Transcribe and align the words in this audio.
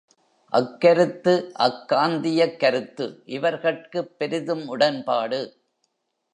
அக்கருத்து 0.53 1.33
அக்காந்தியக் 1.59 2.57
கருத்து 2.57 3.23
இவர்கட்குப் 3.25 4.11
பெரிதும் 4.17 4.67
உடன்பாடு. 4.67 5.41